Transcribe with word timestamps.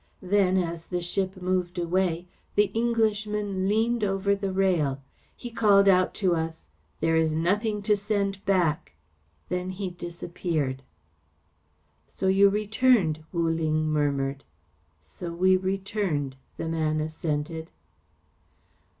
Then, 0.23 0.57
as 0.57 0.87
the 0.87 0.99
ship 0.99 1.39
moved 1.43 1.77
away, 1.77 2.25
the 2.55 2.71
Englishman 2.73 3.67
leaned 3.67 4.03
over 4.03 4.33
the 4.35 4.51
rail. 4.51 4.99
He 5.35 5.51
called 5.51 5.87
out 5.87 6.15
to 6.15 6.33
us, 6.33 6.65
'There 7.01 7.15
is 7.17 7.35
nothing 7.35 7.83
to 7.83 7.95
send 7.95 8.43
back.' 8.43 8.95
Then 9.49 9.69
he 9.69 9.91
disappeared." 9.91 10.81
"So 12.07 12.25
you 12.29 12.49
returned," 12.49 13.23
Wu 13.31 13.47
Ling 13.47 13.89
murmured. 13.89 14.43
"So 15.03 15.31
we 15.31 15.55
returned," 15.55 16.35
the 16.57 16.67
man 16.67 16.99
assented. 16.99 17.69